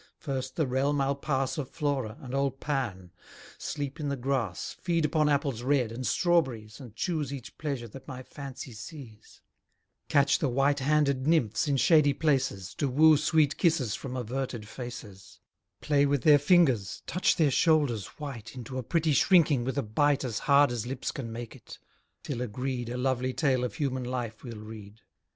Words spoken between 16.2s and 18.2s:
their fingers, touch their shoulders